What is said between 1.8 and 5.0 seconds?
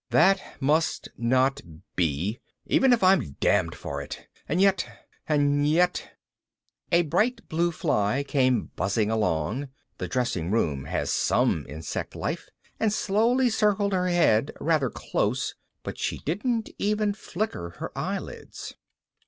be, even if I'm damned for it! And yet...